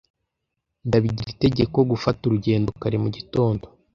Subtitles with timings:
[0.87, 3.65] Ndabigira itegeko gufata urugendo kare mugitondo.